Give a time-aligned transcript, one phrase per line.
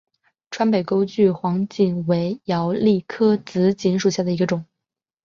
[0.49, 4.65] 川北钩距黄堇为罂粟科紫堇属下的一个种。